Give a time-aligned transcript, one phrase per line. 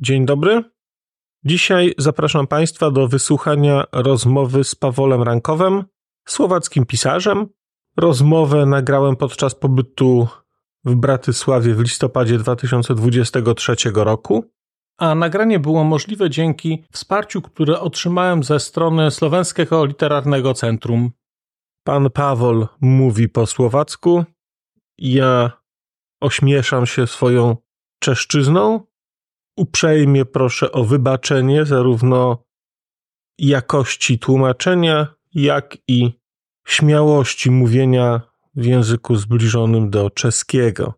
[0.00, 0.62] Dzień dobry.
[1.44, 5.84] Dzisiaj zapraszam Państwa do wysłuchania rozmowy z Pawolem Rankowem,
[6.28, 7.46] słowackim pisarzem.
[7.96, 10.28] Rozmowę nagrałem podczas pobytu
[10.84, 14.44] w Bratysławie w listopadzie 2023 roku,
[14.98, 21.10] a nagranie było możliwe dzięki wsparciu, które otrzymałem ze strony Słoweńskiego Literarnego Centrum.
[21.84, 24.24] Pan Pawol mówi po słowacku,
[24.98, 25.50] ja
[26.20, 27.56] ośmieszam się swoją
[27.98, 28.80] czeszczyzną,
[29.56, 32.44] Uprzejmie proszę o wybaczenie zarówno
[33.38, 36.12] jakości tłumaczenia, jak i
[36.66, 38.20] śmiałości mówienia
[38.54, 40.94] w języku zbliżonym do czeskiego.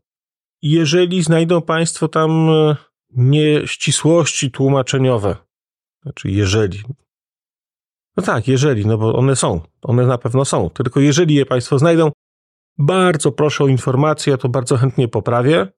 [0.62, 2.76] Jeżeli znajdą Państwo tam e,
[3.10, 5.36] nieścisłości tłumaczeniowe,
[6.02, 6.82] znaczy jeżeli,
[8.16, 11.78] no tak, jeżeli, no bo one są, one na pewno są, tylko jeżeli je Państwo
[11.78, 12.10] znajdą,
[12.78, 15.68] bardzo proszę o informację, to bardzo chętnie poprawię.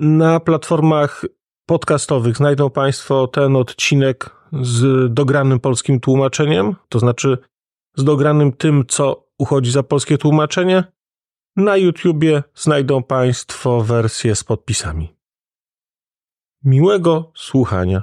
[0.00, 1.24] Na platformach
[1.66, 4.30] podcastowych znajdą Państwo ten odcinek
[4.62, 7.38] z dogranym polskim tłumaczeniem, to znaczy
[7.96, 10.84] z dogranym tym, co uchodzi za polskie tłumaczenie.
[11.56, 15.16] Na YouTubie znajdą Państwo wersję z podpisami.
[16.64, 18.02] Miłego słuchania.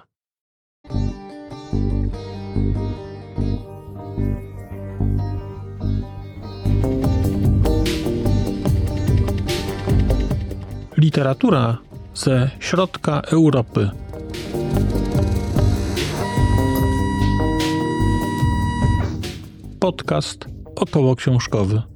[10.98, 11.78] Literatura
[12.16, 13.90] ze środka Europy.
[19.80, 21.93] Podcast około książkowy.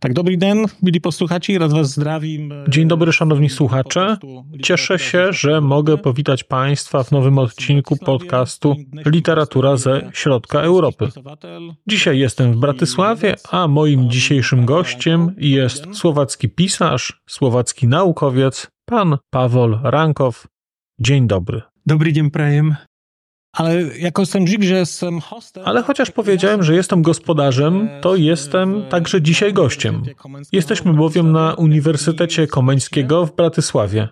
[0.00, 2.52] Tak, dobry dzień, byli posłuchaci, raz was zdrawim.
[2.68, 4.16] Dzień dobry, szanowni słuchacze.
[4.62, 11.08] Cieszę się, że mogę powitać Państwa w nowym odcinku podcastu Literatura ze Środka Europy.
[11.86, 19.78] Dzisiaj jestem w Bratysławie, a moim dzisiejszym gościem jest słowacki pisarz, słowacki naukowiec, pan Pawol
[19.82, 20.46] Rankow.
[21.00, 21.62] Dzień dobry.
[21.86, 22.76] Dobry dzień, prajem.
[23.52, 24.24] Ale jako
[24.60, 25.62] że jestem hostem...
[25.66, 30.02] Ale chociaż powiedziałem, że jestem gospodarzem, to jestem także dzisiaj gościem.
[30.52, 34.08] Jesteśmy bowiem na Uniwersytecie Komeńskiego w Bratysławie.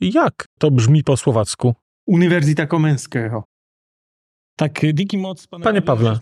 [0.00, 1.74] Jak to brzmi po słowacku?
[2.06, 3.44] Uniwersytet Komeńskiego.
[4.56, 4.80] Tak,
[5.62, 6.18] Panie Pawle,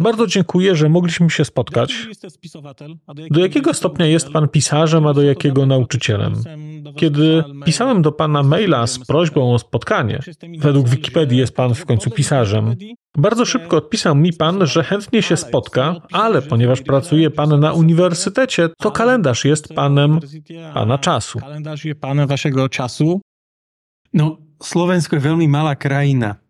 [0.00, 2.08] bardzo dziękuję, że mogliśmy się spotkać.
[3.30, 6.34] Do jakiego stopnia jest Pan pisarzem, a do jakiego nauczycielem?
[6.96, 10.18] Kiedy pisałem do Pana maila z prośbą o spotkanie,
[10.58, 12.74] według Wikipedii jest Pan w końcu pisarzem,
[13.16, 18.68] bardzo szybko odpisał mi Pan, że chętnie się spotka, ale ponieważ pracuje Pan na uniwersytecie,
[18.78, 20.20] to kalendarz jest Panem
[20.74, 21.38] Pana czasu.
[21.38, 23.20] Kalendarz jest Panem Waszego czasu.
[24.12, 26.47] No, Słowensko jest veľmi mała kraina.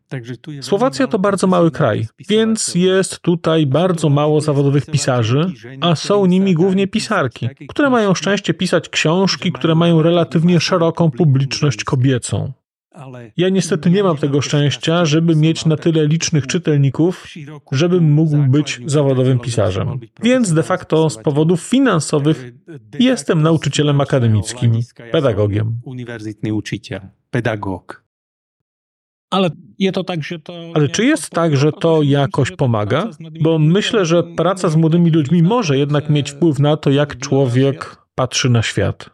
[0.60, 6.54] Słowacja to bardzo mały kraj, więc jest tutaj bardzo mało zawodowych pisarzy, a są nimi
[6.54, 12.52] głównie pisarki, które mają szczęście pisać książki, które mają relatywnie szeroką publiczność kobiecą.
[13.36, 17.26] Ja niestety nie mam tego szczęścia, żeby mieć na tyle licznych czytelników,
[17.72, 20.00] żebym mógł być zawodowym pisarzem.
[20.22, 22.52] Więc de facto z powodów finansowych
[22.98, 24.72] jestem nauczycielem akademickim,
[25.12, 25.80] pedagogiem.
[25.84, 28.07] Uniwersytny uczyciel, pedagog.
[29.30, 29.50] Ale,
[29.92, 33.10] to tak, że to Ale czy jest tak, że to jakoś pomaga?
[33.40, 37.96] Bo myślę, że praca z młodymi ludźmi może jednak mieć wpływ na to, jak człowiek
[38.14, 39.10] patrzy na świat.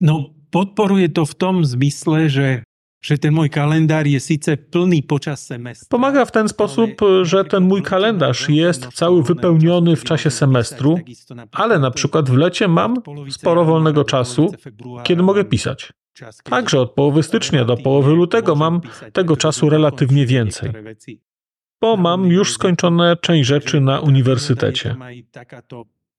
[0.00, 2.62] No, podporuje to w tom zmysle, że
[3.04, 5.88] że ten mój kalendarz jest sice pełny podczas semestru.
[5.88, 6.90] Pomaga w ten sposób,
[7.22, 10.98] że ten mój kalendarz jest cały wypełniony w czasie semestru,
[11.52, 12.96] ale na przykład w lecie mam
[13.30, 14.52] sporo wolnego czasu,
[15.02, 15.92] kiedy mogę pisać.
[16.44, 18.80] Także od połowy stycznia do połowy lutego mam
[19.12, 20.70] tego czasu relatywnie więcej,
[21.80, 24.96] bo mam już skończone część rzeczy na uniwersytecie.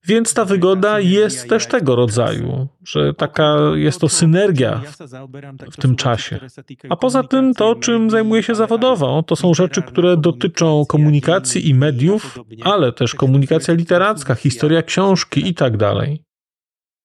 [0.08, 4.82] Więc ta wygoda jest też tego rodzaju, że taka jest to synergia
[5.72, 6.40] w tym czasie.
[6.90, 11.76] A poza tym to, czym zajmuję się zawodowo, to są rzeczy, które dotyczą komunikacji i
[11.76, 16.25] mediów, ale też komunikacja literacka, historia książki i tak dalej.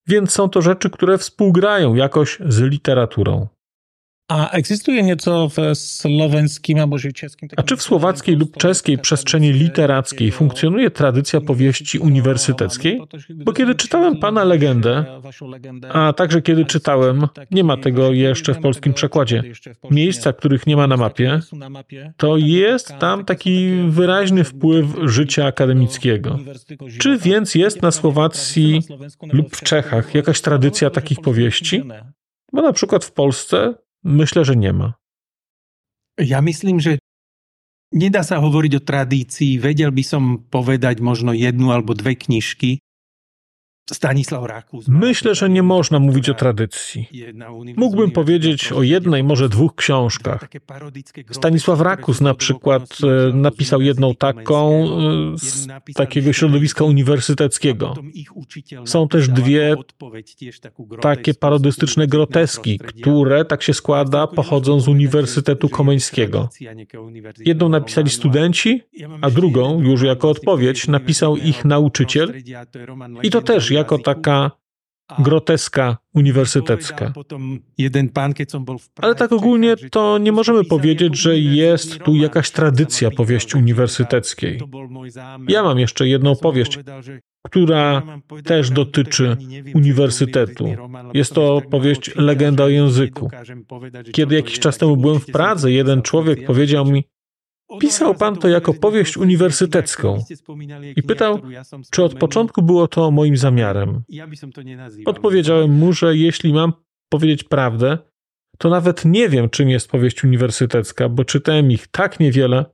[0.07, 3.49] Więc są to rzeczy, które współgrają jakoś z literaturą.
[4.31, 7.49] A egzystuje nieco w słoweńskim albo czeskim?
[7.57, 13.01] A czy w słowackiej lub czeskiej przestrzeni literackiej funkcjonuje tradycja powieści uniwersyteckiej?
[13.31, 15.05] Bo kiedy czytałem Pana legendę,
[15.93, 19.43] a także kiedy czytałem, nie ma tego jeszcze w polskim przekładzie,
[19.91, 21.41] miejsca, których nie ma na mapie,
[22.17, 26.39] to jest tam taki wyraźny wpływ życia akademickiego.
[26.99, 28.81] Czy więc jest na Słowacji
[29.33, 31.83] lub w Czechach jakaś tradycja takich powieści?
[32.53, 33.75] Bo na przykład w Polsce
[34.05, 34.95] Myślę, że nie ma.
[36.21, 37.01] Ja myslím, že
[37.93, 39.57] nedá sa hovoriť o tradícii.
[39.57, 42.85] Vedel by som povedať možno jednu alebo dve knižky.
[43.93, 44.89] Stanisław Rakus.
[44.89, 47.09] Myślę, że nie można mówić o tradycji.
[47.77, 50.49] Mógłbym powiedzieć o jednej, może dwóch książkach.
[51.31, 57.95] Stanisław Rakus na przykład e, napisał jedną taką e, z takiego środowiska uniwersyteckiego.
[58.85, 59.77] Są też dwie
[61.01, 66.49] takie parodystyczne groteski, które, tak się składa, pochodzą z Uniwersytetu Komeńskiego.
[67.45, 68.83] Jedną napisali studenci,
[69.21, 72.35] a drugą, już jako odpowiedź, napisał ich nauczyciel.
[73.23, 74.51] I to też jako taka
[75.19, 77.13] groteska uniwersytecka.
[78.97, 84.61] Ale tak ogólnie to nie możemy powiedzieć, że jest tu jakaś tradycja powieści uniwersyteckiej.
[85.49, 86.79] Ja mam jeszcze jedną powieść,
[87.43, 88.03] która
[88.45, 89.37] też dotyczy
[89.75, 90.65] uniwersytetu.
[91.15, 93.31] Jest to powieść Legenda o języku.
[94.13, 97.05] Kiedy jakiś czas temu byłem w Pradze, jeden człowiek powiedział mi,
[97.79, 100.25] Pisał pan to jako powieść uniwersytecką
[100.97, 101.41] i pytał,
[101.91, 104.03] czy od początku było to moim zamiarem.
[105.07, 106.73] Odpowiedziałem mu, że jeśli mam
[107.09, 107.99] powiedzieć prawdę,
[108.59, 112.65] to nawet nie wiem, czym jest powieść uniwersytecka, bo czytałem ich tak niewiele,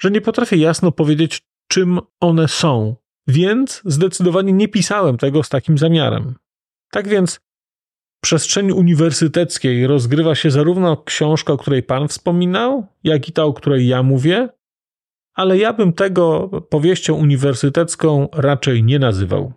[0.00, 2.96] że nie potrafię jasno powiedzieć, czym one są.
[3.28, 6.34] Więc zdecydowanie nie pisałem tego z takim zamiarem.
[6.90, 7.40] Tak więc
[8.24, 13.88] przestrzeni uniwersyteckiej rozgrywa się zarówno książka, o której Pan wspominał, jak i ta, o której
[13.88, 14.48] ja mówię,
[15.34, 19.52] ale ja bym tego powieścią uniwersytecką raczej nie nazywał.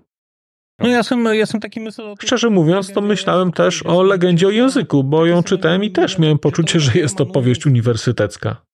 [0.79, 2.15] No ja jestem, jestem taki myślał...
[2.21, 6.39] Szczerze mówiąc, to myślałem też o legendzie o języku, bo ją czytałem i też miałem
[6.39, 8.64] poczucie, że jest to powieść uniwersytecka.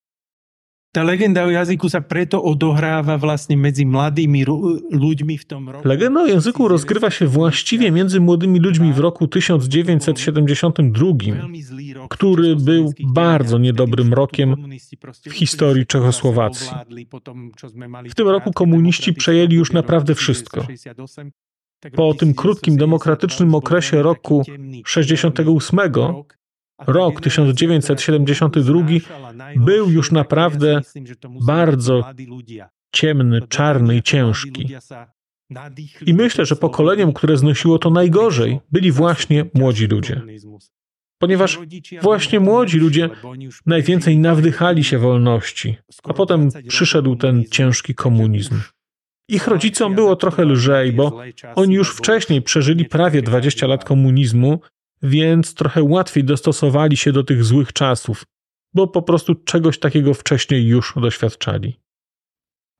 [0.92, 4.44] Ta legenda o jazyku sa preto odohráva vlastne medzi mladými
[4.92, 5.88] ľuďmi w tom roku.
[5.88, 11.08] Legenda o języku rozgrywa się właściwie między młodymi ludźmi w roku 1972,
[12.10, 14.56] który był bardzo niedobrym rokiem
[15.26, 16.70] w historii Czechosłowacji.
[18.10, 20.68] W tym roku komuniści przejęli już naprawdę wszystko.
[21.96, 24.44] Po tym krótkim demokratycznym okresie roku
[24.86, 25.80] 68
[26.88, 28.84] rok 1972
[29.56, 30.82] był już naprawdę
[31.48, 32.04] bardzo
[32.92, 34.76] ciemny, czarny i ciężki.
[36.06, 40.22] I myślę, że pokoleniem, które znosiło to najgorzej, byli właśnie młodzi ludzie.
[41.18, 41.60] Ponieważ
[42.02, 43.10] właśnie młodzi ludzie
[43.66, 48.60] najwięcej nawdychali się wolności, a potem przyszedł ten ciężki komunizm.
[49.28, 51.22] Ich rodzicom było trochę lżej, bo
[51.56, 54.60] oni już wcześniej przeżyli prawie 20 lat komunizmu
[55.04, 58.24] więc trochę łatwiej dostosowali się do tych złych czasów,
[58.74, 61.81] bo po prostu czegoś takiego wcześniej już doświadczali.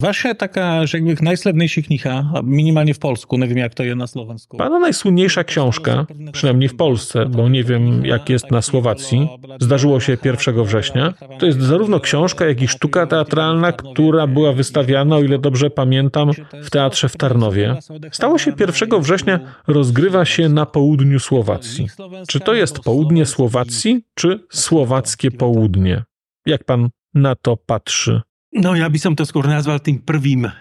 [0.02, 4.08] Wasza taka, że jakby najsławniejsza kniha, minimálne w polsku, nie wiem jak to jest na
[4.08, 4.58] słowensku.
[4.58, 10.18] Pana najsłynniejsza książka, przynajmniej w Polsce, bo nie wiem jak jest na Słowacji, zdarzyło się
[10.26, 11.14] 1 września.
[11.40, 16.32] To jest zarówno książka, jak i sztuka teatralna, która była wystawiana, o ile dobrze pamiętam,
[16.64, 17.76] w teatrze w Tarnowie.
[18.12, 21.88] Stało się 1 września, rozgrywa się na południu Słowacji.
[22.28, 26.04] Czy to jest południe Słowacji, czy słowackie południe?
[26.46, 28.22] Jak pan na to patrzy?
[28.54, 30.52] No ja by som to skôr nazval tým prvým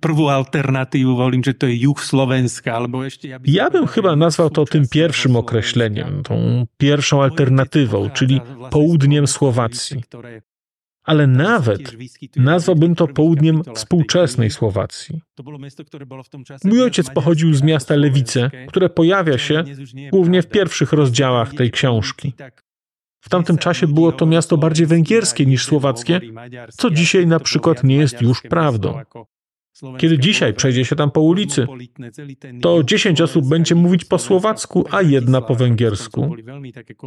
[0.00, 3.28] prvú alternatywu, wolím, że to jest juh Slovenska, albo jeszcze...
[3.28, 10.02] Ja, ja bym chyba nazwał to tym pierwszym określeniem, tą pierwszą alternatywą, czyli południem Słowacji.
[11.04, 11.96] Ale nawet
[12.36, 15.20] nazwałbym to południem współczesnej Słowacji.
[16.64, 19.64] Mój ojciec pochodził z miasta Lewice, które pojawia się
[20.10, 22.32] głównie w pierwszych rozdziałach tej książki.
[23.24, 26.20] W tamtym czasie było to miasto bardziej węgierskie niż słowackie,
[26.76, 29.00] co dzisiaj na przykład nie jest już prawdą.
[29.98, 31.66] Kiedy dzisiaj przejdzie się tam po ulicy,
[32.60, 36.34] to 10 osób będzie mówić po słowacku, a jedna po węgiersku.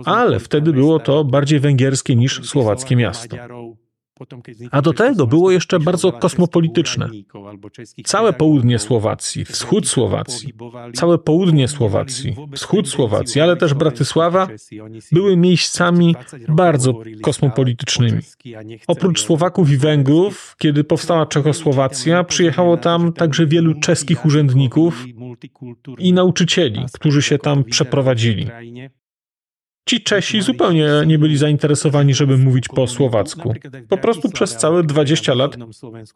[0.05, 3.37] Ale wtedy było to bardziej węgierskie niż słowackie miasto.
[4.71, 7.09] A do tego było jeszcze bardzo kosmopolityczne.
[8.05, 10.53] Całe południe Słowacji, wschód Słowacji,
[10.93, 14.47] całe południe Słowacji, wschód Słowacji, ale też Bratysława
[15.11, 16.15] były miejscami
[16.49, 18.21] bardzo kosmopolitycznymi.
[18.87, 25.05] Oprócz Słowaków i Węgrów, kiedy powstała Czechosłowacja, przyjechało tam także wielu czeskich urzędników
[25.97, 28.47] i nauczycieli, którzy się tam przeprowadzili.
[29.87, 33.53] Ci Czesi zupełnie nie byli zainteresowani, żeby mówić po słowacku.
[33.89, 35.57] Po prostu przez całe 20 lat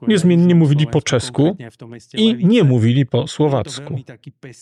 [0.08, 1.58] niezmiennie mówili po czesku
[2.14, 4.00] i nie mówili po słowacku.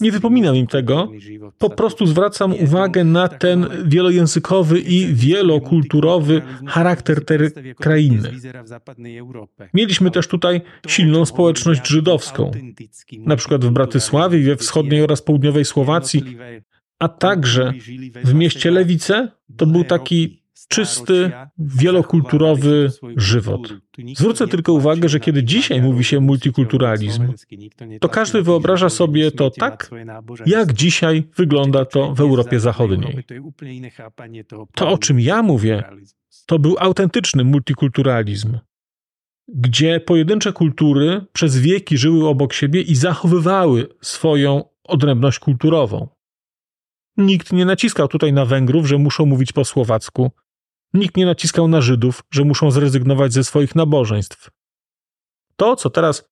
[0.01, 1.11] Nie wypominam im tego,
[1.57, 7.39] po prostu zwracam uwagę na ten wielojęzykowy i wielokulturowy charakter tej
[7.75, 8.31] krainy.
[9.73, 12.51] Mieliśmy też tutaj silną społeczność żydowską.
[13.17, 16.37] Na przykład w Bratysławie i we wschodniej oraz południowej Słowacji
[16.99, 17.73] a także
[18.23, 23.73] w mieście Lewice to był taki czysty, wielokulturowy żywot.
[24.15, 27.33] Zwrócę tylko uwagę, że kiedy dzisiaj mówi się multikulturalizm,
[27.99, 29.91] to każdy wyobraża sobie to tak,
[30.45, 33.23] jak dzisiaj wygląda to w Europie Zachodniej.
[34.75, 35.83] To, o czym ja mówię,
[36.45, 38.57] to był autentyczny multikulturalizm,
[39.47, 46.07] gdzie pojedyncze kultury przez wieki żyły obok siebie i zachowywały swoją odrębność kulturową.
[47.19, 50.31] Nikt nie naciskał tutaj na Węgrów, że muszą mówić po słowacku.
[50.93, 54.49] Nikt nie naciskał na Żydów, że muszą zrezygnować ze swoich nabożeństw.
[55.55, 56.29] To, co teraz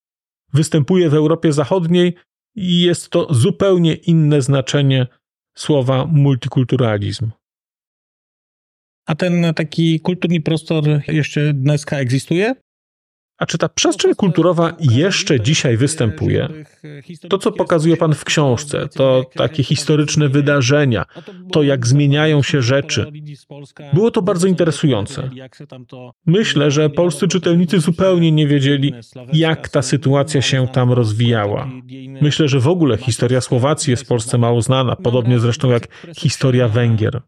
[0.53, 2.15] występuje w Europie Zachodniej,
[2.55, 5.07] jest to zupełnie inne znaczenie
[5.55, 7.31] słowa multikulturalizm.
[9.05, 12.55] A ten taki kulturny prostor jeszcze dnes egzystuje?
[13.37, 16.49] A czy ta przestrzeń kulturowa jeszcze dzisiaj występuje?
[17.29, 21.05] To, co pokazuje Pan w książce, to takie historyczne wydarzenia,
[21.51, 23.11] to jak zmieniają się rzeczy.
[23.93, 25.29] Było to bardzo interesujące.
[26.25, 28.93] Myślę, że polscy czytelnicy zupełnie nie wiedzieli,
[29.33, 31.69] jak ta sytuacja się tam rozwijała.
[32.21, 36.67] Myślę, że w ogóle historia Słowacji jest w Polsce mało znana, podobnie zresztą jak historia
[36.67, 37.21] Węgier.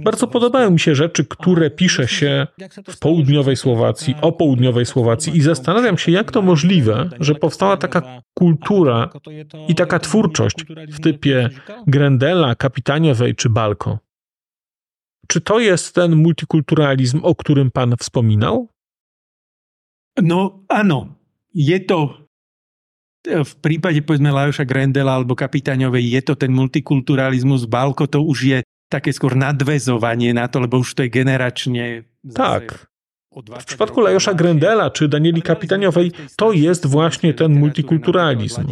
[0.00, 2.46] Bardzo podobają mi się rzeczy, które pisze się
[2.88, 8.22] w południowej Słowacji, o południowej Słowacji i zastanawiam się, jak to możliwe, że powstała taka
[8.34, 9.10] kultura
[9.68, 10.56] i taka twórczość
[10.92, 11.50] w typie
[11.86, 13.98] Grendela, Kapitaniowej czy Balko.
[15.26, 18.68] Czy to jest ten multikulturalizm, o którym pan wspominał?
[20.16, 21.12] No áno,
[21.52, 22.26] je to
[23.26, 28.58] v prípade povedzme Lajoša Grendela alebo Kapitáňovej je to ten multikulturalizmus, Balko to už je
[28.86, 32.06] také skôr nadvezovanie na to, lebo už to je generačne...
[32.22, 32.86] Tak.
[33.60, 38.64] W przypadku Lajosza Grendela czy Danieli Kapitaniowej to jest właśnie ten multikulturalizm.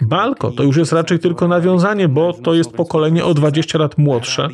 [0.00, 4.48] Balko to już jest raczej tylko nawiązanie, bo to jest pokolenie o 20 lat młodsze.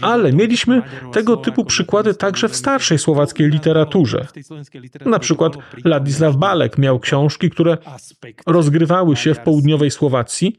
[0.00, 4.26] Ale mieliśmy tego typu przykłady także w starszej słowackiej literaturze.
[5.06, 5.52] Na przykład
[5.84, 7.78] Ladisław Balek miał książki, które
[8.46, 10.56] rozgrywały się w południowej Słowacji,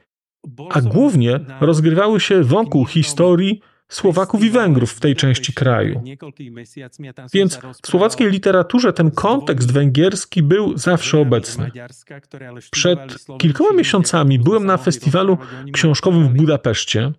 [0.69, 3.61] a głównie rozgrywały się wokół historii
[3.93, 6.01] Słowaków i Węgrów w tej części kraju.
[7.33, 11.71] Więc w słowackiej literaturze ten kontekst węgierski był zawsze obecny.
[12.71, 13.00] Przed
[13.38, 15.38] kilkoma miesiącami byłem na festiwalu
[15.73, 17.12] książkowym w Budapeszcie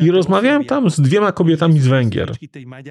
[0.00, 2.32] i rozmawiałem tam z dwiema kobietami z Węgier,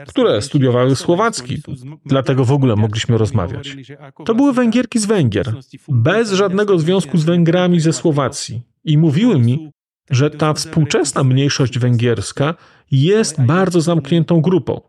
[0.08, 1.62] które studiowały słowacki,
[2.06, 3.78] dlatego w ogóle mogliśmy rozmawiać.
[4.26, 5.54] To były Węgierki z Węgier,
[5.90, 8.62] bez żadnego związku z Węgrami ze Słowacji.
[8.86, 9.72] I mówiły mi,
[10.10, 12.56] że ta współczesna mniejszość węgierska
[12.92, 14.82] jest bardzo zamkniętą grupą.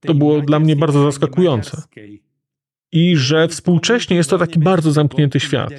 [0.00, 1.82] To było dla mnie bardzo zaskakujące.
[2.92, 5.72] I że współcześnie jest to taki bardzo zamknięty świat.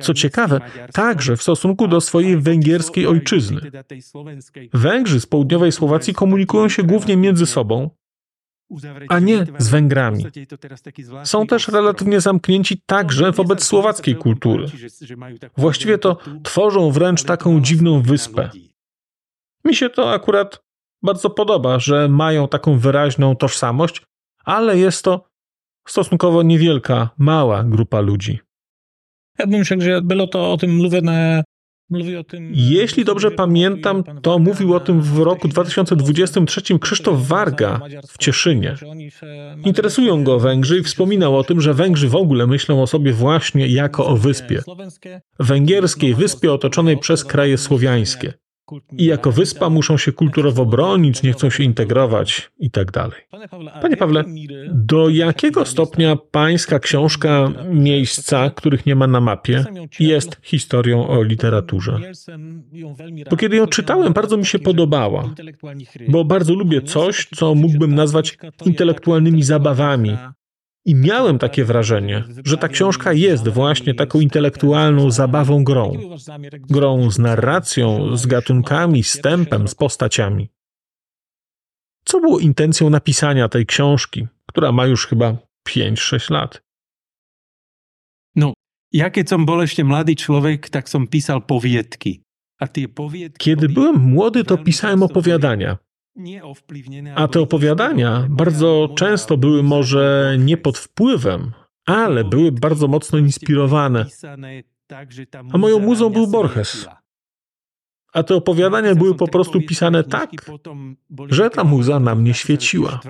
[0.00, 0.60] Co ciekawe,
[0.92, 3.60] także w stosunku do swojej węgierskiej ojczyzny.
[4.72, 7.90] Węgrzy z południowej Słowacji komunikują się głównie między sobą,
[9.08, 10.24] a nie z Węgrami.
[11.24, 14.66] Są też relatywnie zamknięci także wobec słowackiej kultury.
[15.56, 18.50] Właściwie to tworzą wręcz taką dziwną wyspę.
[19.64, 20.62] Mi się to akurat
[21.02, 24.02] bardzo podoba, że mają taką wyraźną tożsamość,
[24.44, 25.28] ale jest to
[25.88, 28.38] stosunkowo niewielka, mała grupa ludzi.
[29.38, 30.82] Ja bym myślał, że było to o tym
[31.90, 38.74] mówione jeśli dobrze pamiętam, to mówił o tym w roku 2023 Krzysztof Warga w Cieszynie.
[39.64, 43.66] Interesują go Węgrzy i wspominał o tym, że Węgrzy w ogóle myślą o sobie właśnie
[43.66, 44.62] jako o wyspie.
[45.38, 48.32] Węgierskiej wyspie otoczonej przez kraje słowiańskie
[48.92, 53.20] i jako wyspa muszą się kulturowo bronić, nie chcą się integrować i tak dalej.
[53.82, 54.24] Panie Pawle,
[54.68, 59.64] do jakiego stopnia pańska książka Miejsca, których nie ma na mapie,
[60.00, 62.00] jest historią o literaturze?
[63.30, 65.34] Bo kiedy ją czytałem, bardzo mi się podobała,
[66.08, 70.16] bo bardzo lubię coś, co mógłbym nazwać intelektualnymi zabawami,
[70.84, 75.92] i miałem takie wrażenie, że ta książka jest właśnie taką intelektualną zabawą grą.
[76.52, 80.48] Grą z narracją, z gatunkami, z tempem, z postaciami.
[82.04, 85.36] Co było intencją napisania tej książki, która ma już chyba
[85.68, 86.62] 5-6 lat?
[88.36, 88.54] No,
[88.92, 92.22] ja keď som bol ešte mladý človek, tak som písal poviedky
[93.38, 95.78] Kiedy byłem młody, to pisałem opowiadania.
[97.14, 101.52] A te opowiadania bardzo często były może nie pod wpływem,
[101.86, 104.06] ale były bardzo mocno inspirowane.
[105.52, 106.86] A moją muzą był Borges.
[108.12, 110.30] A te opowiadania były po prostu pisane tak,
[111.28, 113.00] że ta muza na mnie świeciła.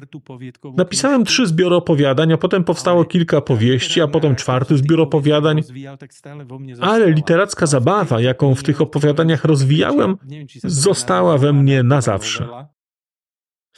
[0.76, 5.62] Napisałem trzy zbiory opowiadań, a potem powstało kilka powieści, a potem czwarty zbiór opowiadań.
[6.80, 10.16] Ale literacka zabawa, jaką w tych opowiadaniach rozwijałem,
[10.64, 12.48] została we mnie na zawsze.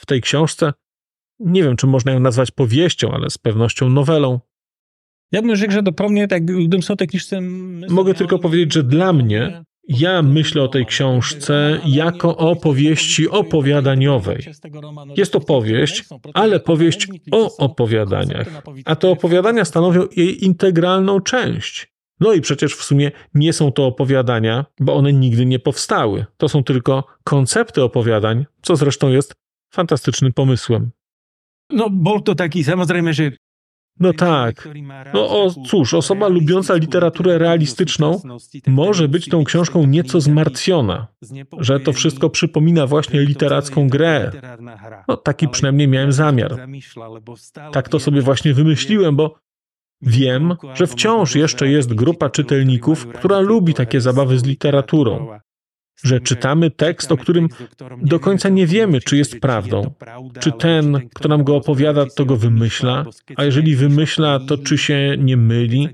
[0.03, 0.73] W tej książce,
[1.39, 4.39] nie wiem, czy można ją nazwać powieścią, ale z pewnością nowelą.
[5.31, 7.41] Ja bym rzekł, że do mnie, tak, gdybym są książce...
[7.89, 14.45] Mogę tylko powiedzieć, że dla mnie ja myślę o tej książce jako o powieści opowiadaniowej.
[15.17, 21.93] Jest to powieść, ale powieść o opowiadaniach, a te opowiadania stanowią jej integralną część.
[22.19, 26.25] No i przecież w sumie nie są to opowiadania, bo one nigdy nie powstały.
[26.37, 29.42] To są tylko koncepty opowiadań, co zresztą jest
[29.73, 30.91] fantastycznym pomysłem.
[31.69, 33.31] No, bol to taki, samozrejme, że
[33.99, 34.69] no tak.
[35.13, 38.21] No o, cóż, osoba lubiąca literaturę realistyczną
[38.67, 41.07] może być tą książką nieco zmartwiona,
[41.59, 44.31] że to wszystko przypomina właśnie literacką grę.
[45.07, 46.67] No taki przynajmniej miałem zamiar.
[47.71, 49.35] Tak to sobie właśnie wymyśliłem, bo
[50.01, 55.39] wiem, że wciąż jeszcze jest grupa czytelników, która lubi takie zabawy z literaturą
[56.03, 57.49] że czytamy tekst, o którym
[58.01, 59.93] do końca nie wiemy, czy jest prawdą,
[60.39, 63.05] czy ten, kto nam go opowiada, to go wymyśla,
[63.35, 65.89] a jeżeli wymyśla, to czy się nie myli,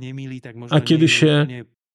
[0.69, 1.47] a kiedy się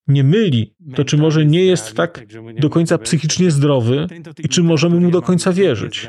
[0.08, 2.26] nie myli, to czy może nie jest tak
[2.60, 4.06] do końca psychicznie zdrowy
[4.38, 6.08] i czy możemy mu do końca wierzyć.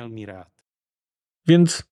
[1.47, 1.83] Więc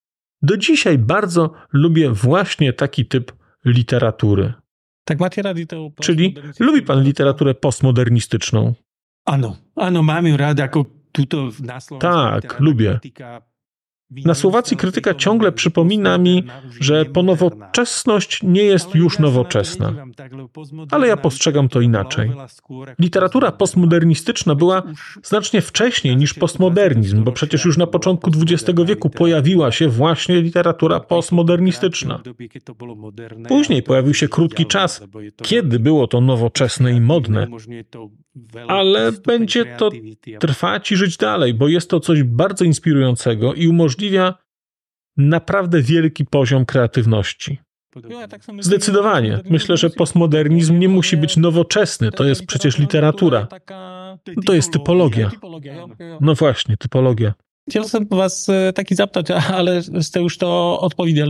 [0.42, 3.32] do dzisiaj bardzo lubię właśnie taki typ
[3.66, 4.54] literatury.
[5.06, 5.18] Tak.
[6.02, 8.74] Czyli lubi pan literaturę postmodernistyczną?
[9.24, 10.84] Áno, áno, mám ju rád ako
[11.16, 12.50] túto na Slovensku.
[12.50, 13.00] Tak, lubię.
[14.26, 16.44] Na Słowacji krytyka ciągle przypomina mi,
[16.80, 19.94] że ponowoczesność nie jest już nowoczesna.
[20.92, 22.32] Ale ja postrzegam to inaczej.
[23.00, 24.84] Literatura postmodernistyczna była
[25.24, 31.00] znacznie wcześniej niż postmodernizm, bo przecież już na początku XX wieku pojawiła się właśnie literatura
[31.00, 32.22] postmodernistyczna.
[33.48, 35.04] Później pojawił się krótki czas,
[35.42, 37.48] kiedy było to nowoczesne i modne.
[38.68, 39.90] Ale będzie to
[40.40, 44.34] trwać i żyć dalej, bo jest to coś bardzo inspirującego i umożliwia umożliwia
[45.18, 47.60] naprawdę wielki poziom kreatywności.
[48.30, 49.40] Tak Zdecydowanie.
[49.50, 52.12] Myślę, że postmodernizm nie musi być nowoczesny.
[52.12, 53.48] To jest przecież literatura.
[54.46, 55.32] To jest typologia.
[56.22, 57.34] No właśnie, typologia.
[57.70, 61.28] Chciałbym was e, taki zapytać, ale ste już to odpowiedział.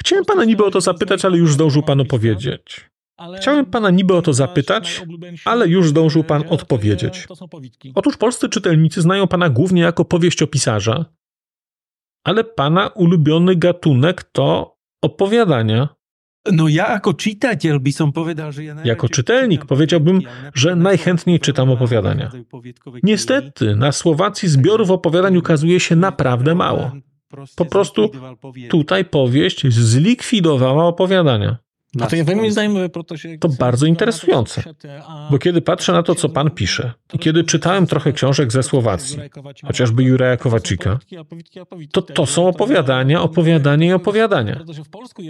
[0.00, 2.90] Chciałem pana niby o to zapytać, ale już zdążył pan opowiedzieć.
[3.36, 5.02] Chciałem pana niby o to zapytać,
[5.44, 7.26] ale już zdążył pan odpowiedzieć.
[7.94, 11.04] Otóż polscy czytelnicy znają pana głównie jako powieściopisarza,
[12.26, 15.88] ale pana ulubiony gatunek to opowiadania.
[16.52, 20.20] No ja jako czytatel by som powiedział, że ja Jako czytelnik powiedziałbym,
[20.54, 22.30] że najchętniej czytam opowiadania.
[23.02, 26.90] Niestety, na Słowacji zbiorów opowiadań ukazuje się naprawdę mało.
[27.56, 28.10] Po prostu
[28.68, 31.56] tutaj powieść zlikwidowała opowiadania.
[32.00, 32.76] A to ja moim zdaniem
[33.40, 34.62] to bardzo interesujące,
[35.30, 39.18] bo kiedy patrzę na to, co pan pisze i kiedy czytałem trochę książek ze Słowacji,
[39.66, 40.98] chociażby Juraja Kowacika,
[41.92, 44.64] to to są opowiadania, opowiadania i opowiadania.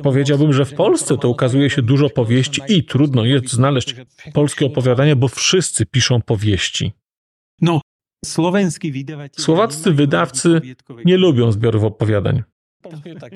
[0.03, 3.95] Powiedziałbym, że w Polsce to ukazuje się dużo powieści i trudno jest znaleźć
[4.33, 6.93] polskie opowiadania, bo wszyscy piszą powieści.
[7.61, 7.81] No,
[9.37, 10.61] Słowaccy wydawcy
[11.05, 12.43] nie lubią zbiorów opowiadań.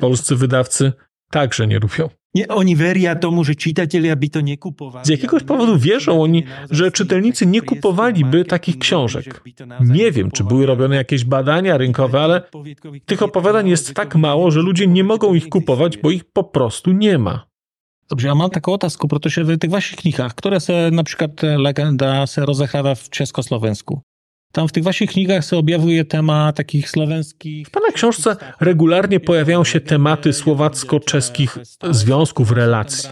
[0.01, 0.93] Polscy wydawcy
[1.31, 2.09] także nie lubią.
[2.35, 5.07] Nie, oni wierzą tomu, że czytelnicy by to nie kupowali.
[5.07, 9.43] Z jakiegoś powodu wierzą oni, że czytelnicy nie kupowaliby takich książek.
[9.81, 12.43] Nie wiem, czy były robione jakieś badania rynkowe, ale
[13.07, 16.93] tych opowiadań jest tak mało, że ludzie nie mogą ich kupować, bo ich po prostu
[16.93, 17.47] nie ma.
[18.11, 22.27] Dobrze, ja mam taką otázku, protože w tych waszych knihach, które se na przykład legenda
[22.27, 22.47] se
[22.95, 24.03] w československu,
[24.53, 27.67] tam w tych waszych knigach się objawuje temat takich słowenskich...
[27.67, 31.59] W pana książce regularnie pojawiają się tematy słowacko-czeskich
[31.91, 33.09] związków, relacji.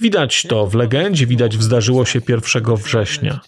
[0.00, 3.40] Widać to w legendzie, widać w zdarzyło się 1 września.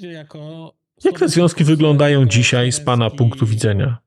[1.05, 3.99] Jak te związki wyglądają dzisiaj z Pana punktu widzenia?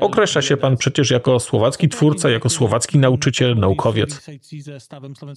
[0.00, 4.26] Określa się Pan przecież jako słowacki twórca, jako słowacki nauczyciel, naukowiec.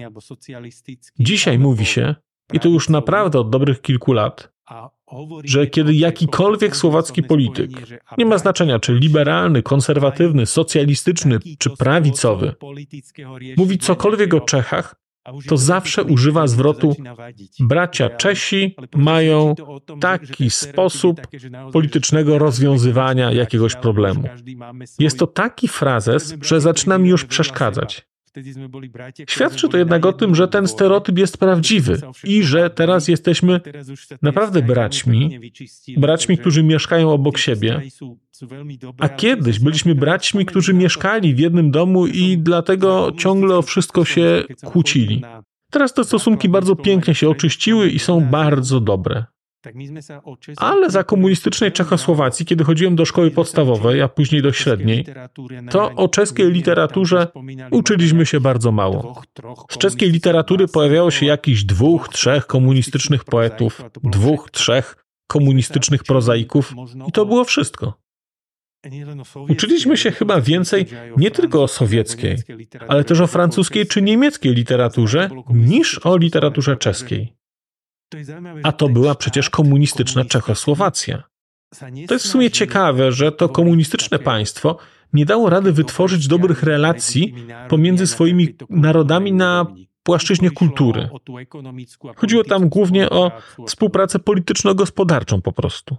[1.19, 2.15] Dzisiaj mówi się,
[2.53, 4.51] i to już naprawdę od dobrych kilku lat,
[5.43, 7.71] że kiedy jakikolwiek słowacki polityk,
[8.17, 12.55] nie ma znaczenia czy liberalny, konserwatywny, socjalistyczny czy prawicowy,
[13.57, 14.95] mówi cokolwiek o Czechach,
[15.47, 16.95] to zawsze używa zwrotu
[17.59, 19.55] bracia Czesi mają
[19.99, 21.21] taki sposób
[21.73, 24.23] politycznego rozwiązywania jakiegoś problemu.
[24.99, 28.07] Jest to taki frazes, że zaczyna mi już przeszkadzać.
[29.29, 33.61] Świadczy to jednak o tym, że ten stereotyp jest prawdziwy i że teraz jesteśmy
[34.21, 35.39] naprawdę braćmi,
[35.97, 37.81] braćmi, którzy mieszkają obok siebie,
[38.99, 44.43] a kiedyś byliśmy braćmi, którzy mieszkali w jednym domu i dlatego ciągle o wszystko się
[44.65, 45.21] kłócili.
[45.71, 49.25] Teraz te stosunki bardzo pięknie się oczyściły i są bardzo dobre.
[50.57, 55.05] Ale za komunistycznej Czechosłowacji, kiedy chodziłem do szkoły podstawowej, a później do średniej,
[55.69, 57.27] to o czeskiej literaturze
[57.71, 59.21] uczyliśmy się bardzo mało.
[59.71, 64.95] Z czeskiej literatury pojawiało się jakichś dwóch, trzech komunistycznych poetów, dwóch, trzech
[65.27, 66.73] komunistycznych prozaików
[67.07, 67.93] i to było wszystko.
[69.49, 70.85] Uczyliśmy się chyba więcej
[71.17, 72.35] nie tylko o sowieckiej,
[72.87, 77.33] ale też o francuskiej czy niemieckiej literaturze niż o literaturze czeskiej.
[78.63, 81.23] A to była przecież komunistyczna Czechosłowacja.
[82.07, 84.77] To jest w sumie ciekawe, że to komunistyczne państwo
[85.13, 87.35] nie dało rady wytworzyć dobrych relacji
[87.69, 89.65] pomiędzy swoimi narodami na
[90.03, 91.09] płaszczyźnie kultury.
[92.15, 93.31] Chodziło tam głównie o
[93.67, 95.97] współpracę polityczno-gospodarczą po prostu.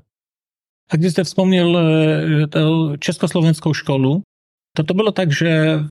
[0.88, 4.20] A gdy ste wspomniał e, tę československą szkołę,
[4.76, 5.84] to to było tak, że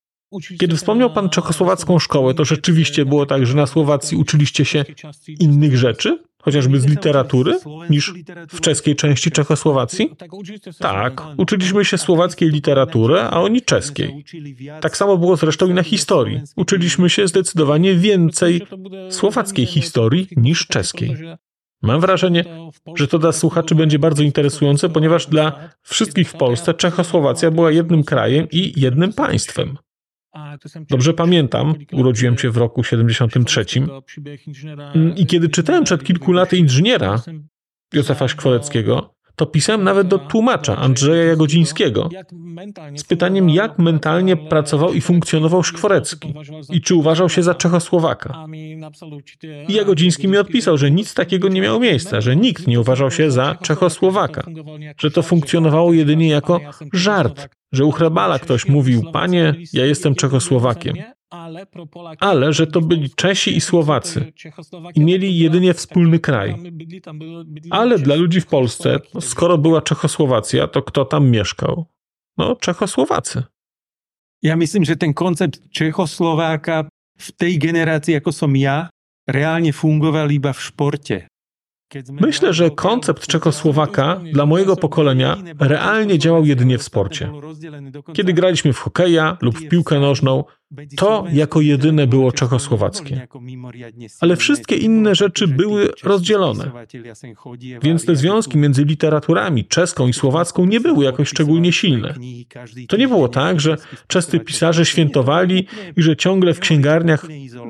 [0.59, 4.85] kiedy wspomniał pan czechosłowacką szkołę, to rzeczywiście było tak, że na Słowacji uczyliście się
[5.39, 7.59] innych rzeczy, chociażby z literatury,
[7.89, 8.13] niż
[8.49, 10.15] w czeskiej części Czechosłowacji?
[10.79, 14.23] Tak, uczyliśmy się słowackiej literatury, a oni czeskiej.
[14.81, 16.41] Tak samo było zresztą i na historii.
[16.55, 18.61] Uczyliśmy się zdecydowanie więcej
[19.09, 21.17] słowackiej historii niż czeskiej.
[21.81, 22.45] Mam wrażenie,
[22.95, 28.03] że to dla słuchaczy będzie bardzo interesujące, ponieważ dla wszystkich w Polsce Czechosłowacja była jednym
[28.03, 29.77] krajem i jednym państwem.
[30.89, 33.65] Dobrze pamiętam, urodziłem się w roku 73
[35.15, 37.21] i kiedy czytałem przed kilku laty inżyniera
[37.93, 42.09] Józefa Szkwoleckiego, to pisałem nawet do tłumacza Andrzeja Jagodzińskiego
[42.95, 46.33] z pytaniem, jak mentalnie pracował i funkcjonował Szkworecki
[46.69, 48.45] i czy uważał się za Czechosłowaka.
[49.67, 53.31] I Jagodziński mi odpisał, że nic takiego nie miało miejsca, że nikt nie uważał się
[53.31, 54.43] za Czechosłowaka,
[54.99, 56.59] że to funkcjonowało jedynie jako
[56.93, 60.95] żart, że u Hrebala ktoś mówił, panie, ja jestem Czechosłowakiem.
[62.19, 64.33] Ale że to byli Czesi i Słowacy
[64.95, 66.55] i mieli jedynie wspólny kraj.
[67.69, 71.85] Ale dla ludzi w Polsce, skoro była Czechosłowacja, to kto tam mieszkał?
[72.37, 73.43] No, Czechosłowacy.
[74.41, 76.85] Ja myslím, že ten koncept Čechoslováka
[77.17, 78.93] v tej generácii, ako som ja,
[79.25, 81.17] reálne fungoval iba v športe.
[82.11, 87.31] Myślę, że koncept Czechosłowaka dla mojego pokolenia realnie działał jedynie w sporcie.
[88.13, 90.43] Kiedy graliśmy w hokeja lub w piłkę nożną,
[90.97, 93.27] to jako jedyne było czechosłowackie.
[94.21, 96.71] Ale wszystkie inne rzeczy były rozdzielone.
[97.81, 102.13] Więc te związki między literaturami czeską i słowacką nie były jakoś szczególnie silne.
[102.87, 103.77] To nie było tak, że
[104.07, 107.27] czescy pisarze świętowali i że ciągle w księgarniach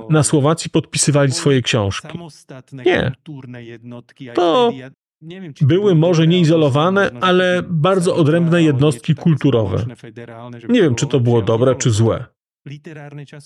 [0.10, 2.08] na Słowacji podpisywali swoje książki.
[2.72, 3.12] Nie.
[4.34, 4.72] To
[5.62, 9.86] były może nieizolowane, ale bardzo odrębne jednostki kulturowe.
[10.70, 12.26] Nie wiem, czy to było dobre, czy złe.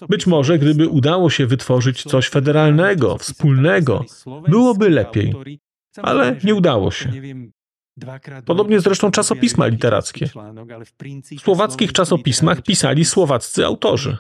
[0.10, 4.06] Być może, gdyby udało się wytworzyć coś federalnego, wspólnego,
[4.50, 5.34] byłoby lepiej,
[5.98, 7.12] ale nie udało się.
[8.46, 10.30] Podobnie zresztą czasopisma literackie.
[11.38, 14.18] W słowackich czasopismach pisali słowaccy autorzy.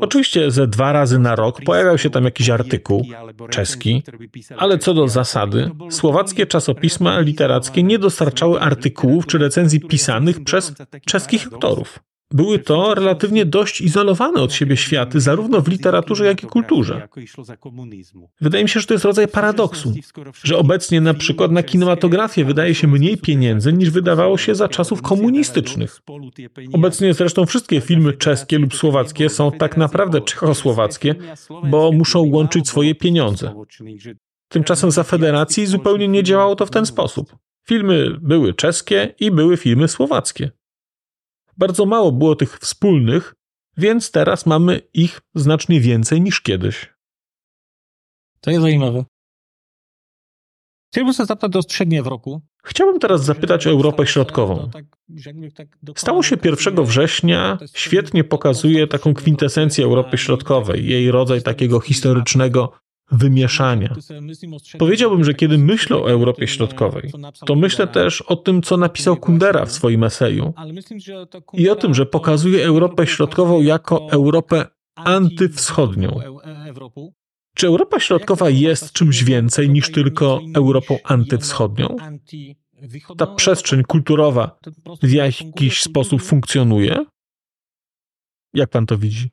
[0.00, 3.06] Oczywiście ze dwa razy na rok pojawiał się tam jakiś artykuł
[3.50, 4.02] czeski,
[4.56, 10.74] ale co do zasady, słowackie czasopisma literackie nie dostarczały artykułów czy recenzji pisanych przez
[11.06, 11.98] czeskich autorów.
[12.30, 17.08] Były to relatywnie dość izolowane od siebie światy, zarówno w literaturze, jak i kulturze.
[18.40, 19.94] Wydaje mi się, że to jest rodzaj paradoksu,
[20.42, 25.02] że obecnie na przykład na kinematografię wydaje się mniej pieniędzy niż wydawało się za czasów
[25.02, 26.00] komunistycznych.
[26.72, 31.14] Obecnie zresztą wszystkie filmy czeskie lub słowackie są tak naprawdę czechosłowackie,
[31.70, 33.54] bo muszą łączyć swoje pieniądze.
[34.48, 37.36] Tymczasem za federacji zupełnie nie działało to w ten sposób.
[37.66, 40.50] Filmy były czeskie i były filmy słowackie.
[41.56, 43.34] Bardzo mało było tych wspólnych,
[43.76, 46.94] więc teraz mamy ich znacznie więcej niż kiedyś.
[48.40, 49.04] To jest zajímawe.
[50.92, 52.42] Chciałbym zapytać o średnie w roku.
[52.64, 54.70] Chciałbym teraz zapytać o Europę Środkową.
[54.70, 54.84] Tak,
[55.54, 62.72] tak Stało się 1 września, świetnie pokazuje taką kwintesencję Europy Środkowej, jej rodzaj takiego historycznego
[63.12, 63.94] wymieszania.
[64.78, 67.12] Powiedziałbym, że kiedy myślę o Europie Środkowej,
[67.46, 70.54] to myślę też o tym, co napisał Kundera w swoim eseju
[71.52, 76.20] i o tym, że pokazuje Europę Środkową jako Europę antywschodnią.
[77.56, 81.96] Czy Europa Środkowa jest czymś więcej niż tylko Europą antywschodnią?
[83.18, 84.58] Ta przestrzeń kulturowa
[85.02, 87.04] w jakiś sposób funkcjonuje?
[88.54, 89.30] Jak pan to widzi?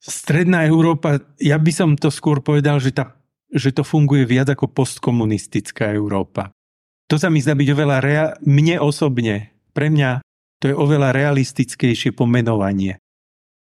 [0.00, 3.20] Stredná Európa, ja by som to skôr povedal, že, tá,
[3.52, 6.48] že to funguje viac ako postkomunistická Európa.
[7.12, 10.24] To sa mi zdá byť oveľa, rea- mne osobne, pre mňa
[10.60, 12.96] to je oveľa realistickejšie pomenovanie.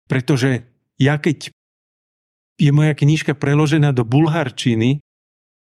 [0.09, 0.69] Pretože
[1.01, 1.53] ja keď
[2.57, 5.05] je moja knižka preložená do bulharčiny,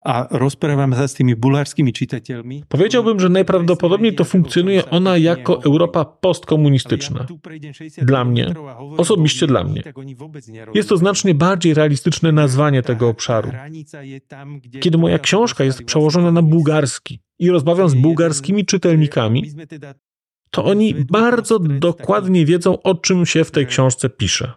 [0.08, 2.64] a rozprávam sa s tymi bulharskými čitateľmi.
[2.72, 7.26] Powiedziałbym, że najprawdopodobniej to funkcjonuje ona jako Europa postkomunistyczna.
[8.02, 8.54] Dla mnie,
[8.96, 9.82] osobiście dla mnie.
[10.74, 13.52] Jest to znacznie bardziej realistyczne nazwanie tego obszaru.
[14.80, 19.44] Kiedy moja książka jest przełożona na bułgarski i rozmawiam z bułgarskimi czytelnikami,
[20.50, 24.52] to oni bardzo dokładnie wiedzą, o czym się w tej książce pisze.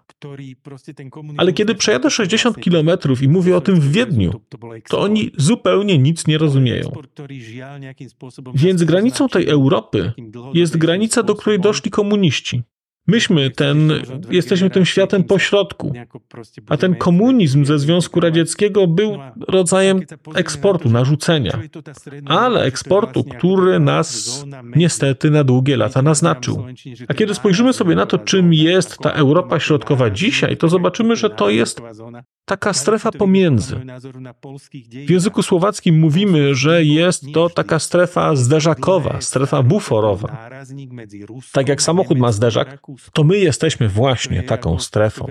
[1.38, 4.42] Ale kiedy przejadę 60 kilometrów i mówię o tym w Wiedniu,
[4.90, 6.92] to oni zupełnie nic nie rozumieją.
[8.54, 10.14] Więc granicą tej Europy
[10.54, 12.64] jest granica, do której doszli komuniści.
[13.12, 13.92] Myśmy ten,
[14.30, 15.94] jesteśmy tym światem pośrodku,
[16.70, 20.02] a ten komunizm ze Związku Radzieckiego był rodzajem
[20.36, 21.60] eksportu, narzucenia,
[22.26, 24.44] ale eksportu, który nas
[24.76, 26.66] niestety na długie lata naznaczył.
[27.08, 31.30] A kiedy spojrzymy sobie na to, czym jest ta Europa Środkowa dzisiaj, to zobaczymy, że
[31.30, 31.82] to jest
[32.46, 33.76] taka strefa pomiędzy.
[35.08, 40.50] W języku słowackim mówimy, że jest to taka strefa zderzakowa, strefa buforowa.
[41.52, 42.82] Tak jak samochód ma zderzak,
[43.14, 45.28] to my jesteśmy właśnie taką strefą.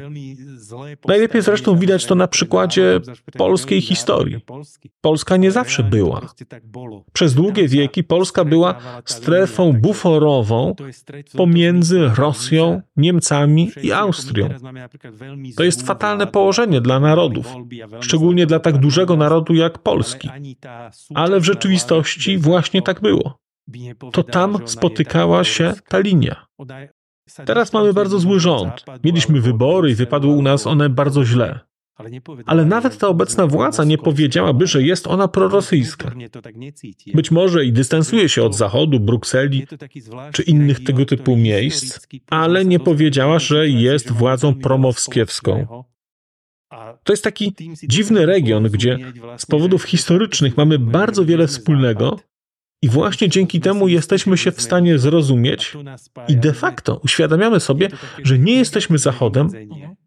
[1.09, 3.01] Najlepiej zresztą widać to na przykładzie
[3.39, 4.37] polskiej historii.
[5.01, 6.21] Polska nie zawsze była.
[7.13, 10.75] Przez długie wieki Polska była strefą buforową
[11.37, 14.49] pomiędzy Rosją, Niemcami i Austrią.
[15.57, 17.47] To jest fatalne położenie dla narodów,
[18.01, 20.31] szczególnie dla tak dużego narodu jak Polski.
[21.15, 23.41] Ale w rzeczywistości właśnie tak było.
[24.13, 26.47] To tam spotykała się ta linia.
[27.47, 28.85] Teraz mamy bardzo zły rząd.
[29.05, 31.61] Mieliśmy wybory i wypadły u nas one bardzo źle.
[32.47, 36.13] Ale nawet ta obecna władza nie powiedziałaby, że jest ona prorosyjska.
[37.15, 39.67] Być może i dystansuje się od Zachodu, Brukseli
[40.33, 45.85] czy innych tego typu miejsc, ale nie powiedziała, że jest władzą promowskiewską.
[47.05, 48.99] To jest taki dziwny region, gdzie
[49.37, 52.19] z powodów historycznych mamy bardzo wiele wspólnego,
[52.83, 55.77] i właśnie dzięki temu jesteśmy się w stanie zrozumieć
[56.29, 57.89] i de facto uświadamiamy sobie,
[58.25, 59.49] że nie jesteśmy Zachodem,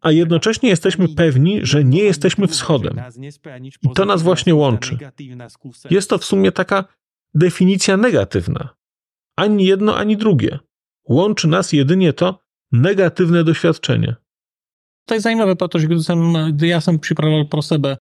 [0.01, 3.01] a jednocześnie jesteśmy pewni, że nie jesteśmy Wschodem.
[3.81, 4.97] I to nas właśnie łączy.
[5.89, 6.83] Jest to w sumie taka
[7.33, 8.69] definicja negatywna.
[9.35, 10.59] Ani jedno, ani drugie.
[11.09, 12.39] Łączy nas jedynie to
[12.71, 14.15] negatywne doświadczenie.
[15.05, 16.99] To jest zajímavé, protože když jsem, ja jsem
[17.49, 17.97] pro sebe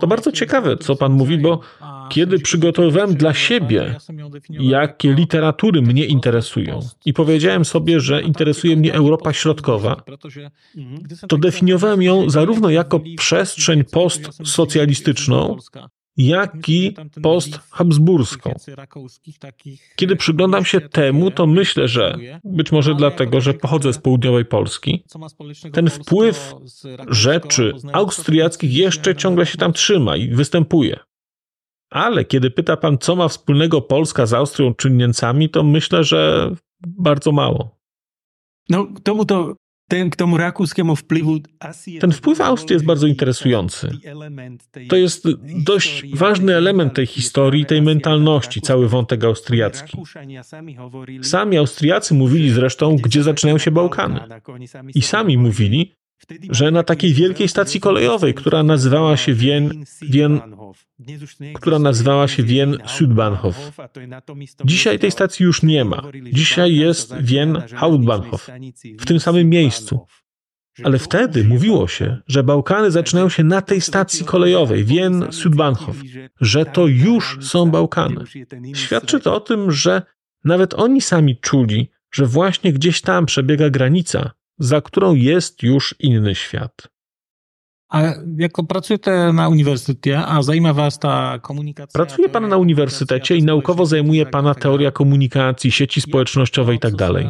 [0.00, 1.60] to bardzo ciekawe, co pan mówi, bo
[2.08, 3.96] kiedy przygotowywałem dla siebie,
[4.50, 6.80] jakie literatury mnie interesują.
[7.04, 10.02] I powiedziałem sobie, że interesuje mnie Europa Środkowa,
[11.28, 15.56] to definiowałem ją zarówno jako przestrzeń postsocjalistyczną,
[16.16, 18.54] jak i post-habsburską.
[19.96, 25.04] Kiedy przyglądam się temu, to myślę, że być może dlatego, że pochodzę z południowej Polski,
[25.72, 26.54] ten wpływ
[27.08, 30.98] rzeczy austriackich jeszcze ciągle się tam trzyma i występuje.
[31.90, 36.50] Ale kiedy pyta pan, co ma wspólnego Polska z Austrią czy Niemcami, to myślę, że
[36.80, 37.76] bardzo mało.
[38.68, 39.54] No, k tomuto
[39.88, 41.38] ten, k tomu rakúskému wpływu
[42.00, 43.90] Ten wpływ Austrii jest bardzo interesujący.
[44.88, 45.28] To jest
[45.64, 49.98] dość ważny element tej historii, tej mentalności, cały wątek austriacki.
[51.22, 54.20] Sami Austriacy mówili zresztą, gdzie zaczynają się Bałkany.
[54.94, 55.94] I sami mówili,
[56.50, 60.40] że na takiej wielkiej stacji kolejowej, która nazywała się Wien, Wien
[61.54, 63.56] która nazywała się Wien Südbahnhof.
[64.64, 66.02] Dzisiaj tej stacji już nie ma.
[66.32, 68.48] Dzisiaj jest Wien Hauptbahnhof,
[69.00, 70.06] w tym samym miejscu.
[70.84, 75.96] Ale wtedy mówiło się, że Bałkany zaczynają się na tej stacji kolejowej, Wien Südbahnhof,
[76.40, 78.24] że to już są Bałkany.
[78.74, 80.02] Świadczy to o tym, że
[80.44, 86.34] nawet oni sami czuli, że właśnie gdzieś tam przebiega granica, za którą jest już inny
[86.34, 86.88] świat.
[87.88, 88.02] A
[88.38, 91.98] jako pracujete na uniwersytecie, a zajmuje was ta komunikacja...
[92.04, 97.28] Pracuje pan na uniwersytecie i naukowo zajmuje pana teoria komunikacji, sieci społecznościowe i tak dalej.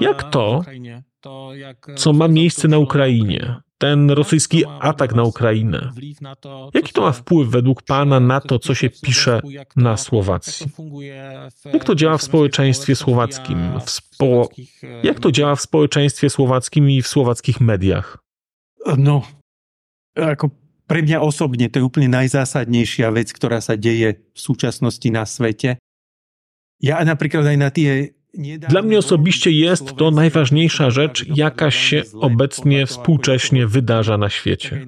[0.00, 0.62] Jak to,
[1.96, 5.90] co ma miejsce na Ukrainie, ten rosyjski atak na Ukrainę?
[6.74, 9.42] Jaki to ma wpływ według Pana na to, co się pisze
[9.76, 10.66] na Słowacji?
[11.72, 13.58] Jak to działa w społeczeństwie słowackim?
[13.84, 14.48] W spo...
[15.02, 18.18] Jak to działa w społeczeństwie słowackim i w słowackich mediach?
[18.98, 19.22] No,
[20.14, 20.50] ako
[20.86, 24.38] pre mňa osobne to je úplne najzásadnejšia vec, ktorá sa deje v
[25.10, 25.78] na svete.
[26.82, 28.18] Ja napríklad aj na tie
[28.68, 34.86] Dla mnie osobiście jest to najważniejsza rzecz, jaka się obecnie współcześnie wydarza na świecie.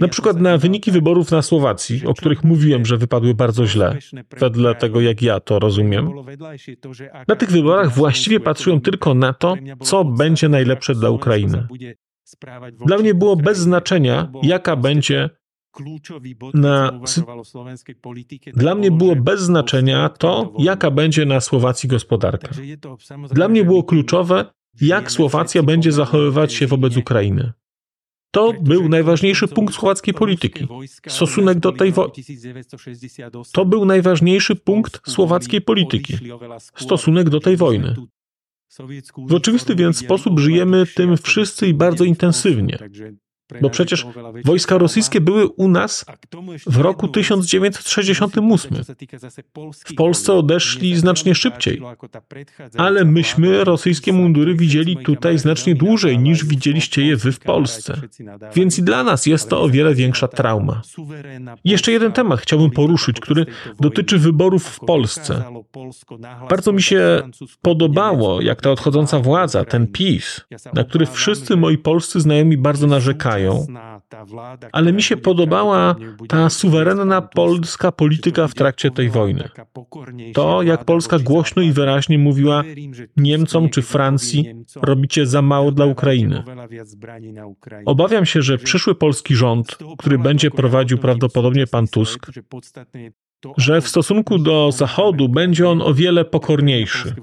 [0.00, 3.98] Na przykład na wyniki wyborów na Słowacji, o których mówiłem, że wypadły bardzo źle,
[4.38, 6.10] wedle tego jak ja to rozumiem.
[7.28, 11.66] Na tych wyborach właściwie patrzyłem tylko na to, co będzie najlepsze dla Ukrainy.
[12.86, 15.30] Dla mnie było bez znaczenia, jaka będzie
[16.54, 17.00] na...
[18.54, 22.48] Dla mnie było bez znaczenia to, jaka będzie na Słowacji gospodarka.
[23.30, 24.44] Dla mnie było kluczowe,
[24.80, 27.52] jak Słowacja będzie zachowywać się wobec Ukrainy.
[28.30, 30.68] To był najważniejszy punkt słowackiej polityki.
[31.08, 32.12] Stosunek do tej wojny.
[33.52, 36.18] To był najważniejszy punkt słowackiej polityki.
[36.76, 37.94] Stosunek do tej wojny.
[39.28, 42.78] W oczywisty więc sposób żyjemy tym wszyscy i bardzo intensywnie.
[43.60, 44.06] Bo przecież
[44.44, 46.04] wojska rosyjskie były u nas
[46.66, 48.70] w roku 1968.
[49.86, 51.82] W Polsce odeszli znacznie szybciej,
[52.76, 58.00] ale myśmy rosyjskie mundury widzieli tutaj znacznie dłużej niż widzieliście je wy w Polsce.
[58.54, 60.82] Więc i dla nas jest to o wiele większa trauma.
[61.64, 63.46] Jeszcze jeden temat chciałbym poruszyć, który
[63.80, 65.44] dotyczy wyborów w Polsce.
[66.50, 67.22] Bardzo mi się
[67.62, 70.40] podobało, jak ta odchodząca władza, ten PiS,
[70.74, 73.41] na który wszyscy moi polscy znajomi bardzo narzekają,
[74.72, 75.94] ale mi się podobała
[76.28, 79.48] ta suwerenna polska polityka w trakcie tej wojny.
[80.34, 82.62] To, jak Polska głośno i wyraźnie mówiła
[83.16, 86.42] Niemcom czy Francji, robicie za mało dla Ukrainy.
[87.86, 92.26] Obawiam się, że przyszły polski rząd, który będzie prowadził prawdopodobnie pan Tusk,
[93.56, 97.14] że w stosunku do Zachodu będzie on o wiele pokorniejszy.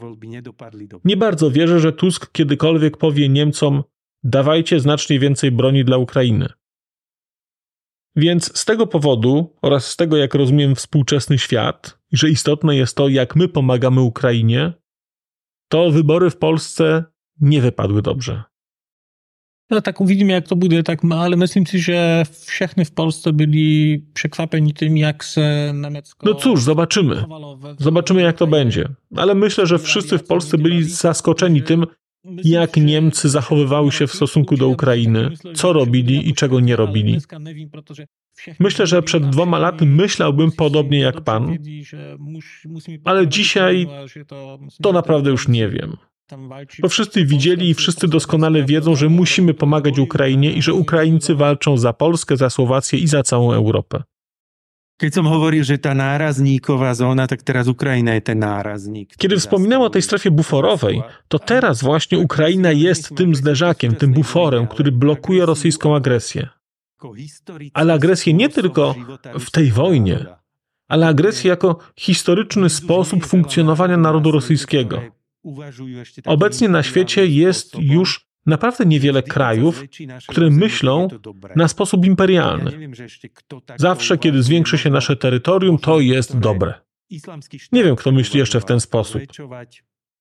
[1.05, 3.83] Nie bardzo wierzę, że Tusk kiedykolwiek powie Niemcom,
[4.23, 6.49] dawajcie znacznie więcej broni dla Ukrainy.
[8.15, 13.07] Więc z tego powodu oraz z tego, jak rozumiem współczesny świat, że istotne jest to,
[13.07, 14.73] jak my pomagamy Ukrainie,
[15.67, 17.03] to wybory w Polsce
[17.41, 18.43] nie wypadły dobrze.
[19.69, 24.73] No tak uvidíme, jak to bude, tak, ale si, że wszechny w Polsce byli przekwapeni
[24.73, 26.27] tym, jak se Niemiecko...
[26.29, 27.23] No cóż, zobaczymy.
[27.79, 28.89] Zobaczymy, jak to będzie.
[29.15, 31.85] Ale myślę, że wszyscy w Polsce byli zaskoczeni tym,
[32.43, 37.17] jak Niemcy zachowywały się w stosunku do Ukrainy, co robili i czego nie robili.
[38.59, 41.57] Myślę, że przed dwoma laty myślałbym podobnie jak pan,
[43.03, 43.87] ale dzisiaj
[44.81, 45.97] to naprawdę już nie wiem.
[46.81, 51.77] Bo wszyscy widzieli i wszyscy doskonale wiedzą, że musimy pomagać Ukrainie i że Ukraińcy walczą
[51.77, 54.03] za Polskę, za Słowację i za całą Europę.
[54.99, 59.15] Keď som hovoril, że ta nárazníková zóna, tak teraz Ukraina jest ten nárazník.
[59.15, 64.67] Kiedy wspominałem o tej strefie buforowej, to teraz właśnie Ukraina jest tym zderzakiem, tym buforem,
[64.67, 66.49] który blokuje rosyjską agresję.
[67.73, 68.95] Ale agresję nie tylko
[69.39, 70.25] w tej wojnie,
[70.87, 75.01] ale agresję jako historyczny sposób funkcjonowania narodu rosyjskiego.
[76.25, 79.83] Obecnie na świecie jest już naprawdę niewiele krajów,
[80.27, 81.07] które myślą
[81.55, 82.89] na sposób imperialny.
[83.77, 86.73] Zawsze, kiedy zwiększy się nasze terytorium, to jest dobre.
[87.71, 89.21] Nie wiem, kto myśli jeszcze w ten sposób.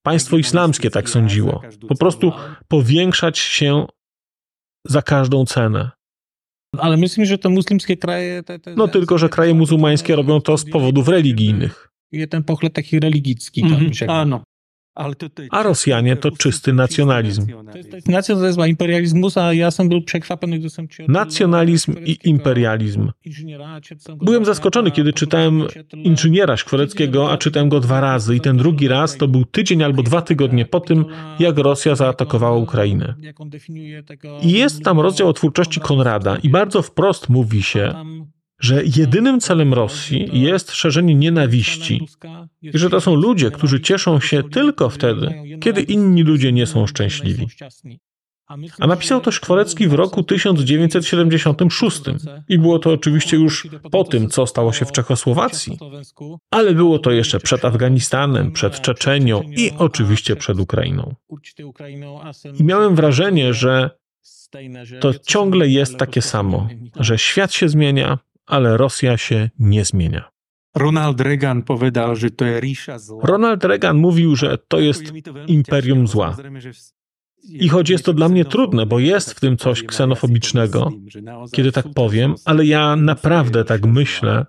[0.03, 1.62] Państwo islamskie tak sądziło.
[1.88, 2.33] Po prostu
[2.69, 3.87] powiększać się
[4.87, 5.91] za każdą cenę.
[6.79, 8.43] Ale myślę, że te muslimskie kraje...
[8.43, 11.88] Te, te, no tylko, że kraje muzułmańskie robią to z powodów religijnych.
[12.12, 13.62] I ten pochlev taki religijski.
[13.62, 14.11] Mm -hmm.
[14.11, 14.43] A no.
[15.51, 17.47] A Rosjanie to czysty nacjonalizm.
[18.07, 23.11] Nacjonalizm, a imperializmus, a ja sam był przekwapany, gdy sam Nacjonalizm i imperializm.
[24.23, 29.17] Byłem zaskoczony, kiedy czytałem inżyniera Szkworeckiego, a czytałem go dwa razy i ten drugi raz
[29.17, 31.05] to był tydzień albo dwa tygodnie po tym,
[31.39, 33.15] jak Rosja zaatakowała Ukrainę.
[34.43, 37.95] I jest tam rozdział o twórczości Konrada i bardzo wprost mówi się,
[38.61, 42.07] że jedynym celem Rosji jest szerzenie nienawiści
[42.62, 46.87] i że to są ludzie, którzy cieszą się tylko wtedy, kiedy inni ludzie nie są
[46.87, 47.47] szczęśliwi.
[48.79, 52.01] A napisał to Szkworecki w roku 1976
[52.49, 55.78] i było to oczywiście już po tym, co stało się w Czechosłowacji,
[56.51, 61.14] ale było to jeszcze przed Afganistanem, przed Czeczenią i oczywiście przed Ukrainą.
[62.61, 63.91] I miałem wrażenie, że
[65.01, 68.18] to ciągle jest takie samo, że świat się zmienia,
[68.49, 70.30] ale Rosja się nie zmienia.
[70.76, 73.20] Ronald Reagan powiedział, że to jest ríša zła.
[73.26, 75.03] Ronald Reagan mówił, że to jest
[75.46, 76.36] imperium zła.
[77.44, 80.92] I choć jest to dla mnie trudne, bo jest w tym coś ksenofobicznego,
[81.53, 84.46] kiedy tak powiem, ale ja naprawdę tak myślę,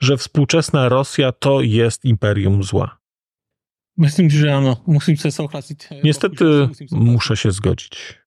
[0.00, 2.98] że współczesna Rosja to jest imperium zła.
[5.30, 5.88] Souhlasiť.
[6.04, 8.18] Niestety muszę się zgodzić.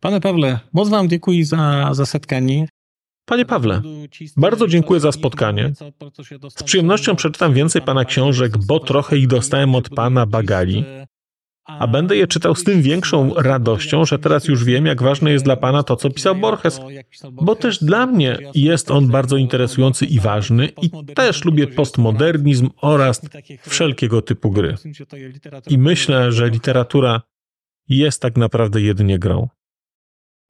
[0.00, 2.68] Pane Pawle, moc wam dziękuję za, za setkanie.
[3.26, 3.82] Panie Pawle,
[4.36, 5.72] bardzo dziękuję za spotkanie.
[6.48, 10.84] Z przyjemnością przeczytam więcej Pana książek, bo trochę ich dostałem od Pana Bagali.
[11.64, 15.44] A będę je czytał z tym większą radością, że teraz już wiem, jak ważne jest
[15.44, 16.80] dla Pana to, co pisał Borges,
[17.32, 23.20] bo też dla mnie jest on bardzo interesujący i ważny i też lubię postmodernizm oraz
[23.60, 24.74] wszelkiego typu gry.
[25.70, 27.22] I myślę, że literatura
[27.88, 29.48] jest tak naprawdę jedynie grą.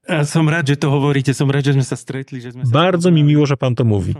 [0.06, 2.38] Som rád, že to hovoríte, som rád, že sme sa stretli.
[2.38, 4.14] Že sme sa Bardzo mi miło, że Pan to mówi.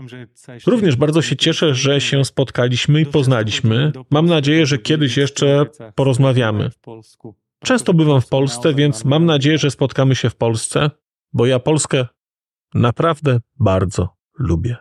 [0.67, 3.91] Również bardzo się cieszę, że się spotkaliśmy i poznaliśmy.
[4.11, 5.65] Mam nadzieję, że kiedyś jeszcze
[5.95, 6.69] porozmawiamy.
[7.63, 10.91] Często bywam w Polsce, więc mam nadzieję, że spotkamy się w Polsce,
[11.33, 12.07] bo ja Polskę
[12.73, 14.09] naprawdę bardzo
[14.39, 14.77] lubię.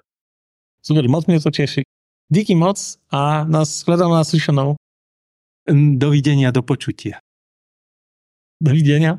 [0.82, 1.82] Super, moc mnie to cieszy.
[2.30, 4.76] Díky moc a nás hledám na slyšenou.
[5.98, 7.18] Dovidenia, do počutia.
[8.60, 9.18] Do widzenia.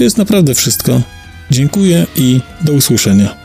[0.00, 1.02] To jest naprawdę wszystko.
[1.50, 3.39] Dziękuję i do usłyszenia.